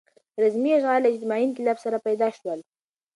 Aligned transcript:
رزمي 0.43 0.71
اشعار 0.79 0.99
له 1.03 1.09
اجتماعي 1.13 1.43
انقلاب 1.47 1.77
سره 1.85 1.97
پیدا 2.07 2.27
شول. 2.37 2.59